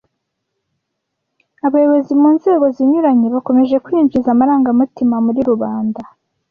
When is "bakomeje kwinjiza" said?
3.35-4.29